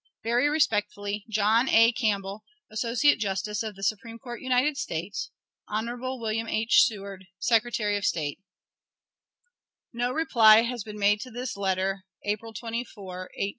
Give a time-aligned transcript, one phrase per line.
[0.23, 1.91] Very respectfully, JOHN A.
[1.91, 5.29] CAMPBELL, Associate Justice of the Supreme Court, United States.
[5.67, 6.01] Hon.
[6.19, 6.81] William H.
[6.85, 8.39] Seward, Secretary of State.
[9.93, 12.81] No reply has been made to this letter, April 24, 1861.
[12.81, 13.29] INDEX TO VOL.
[13.39, 13.49] I.